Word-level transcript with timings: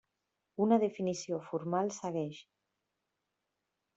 Una 0.63 0.79
definició 0.83 1.37
formal 1.49 1.93
segueix. 1.99 2.39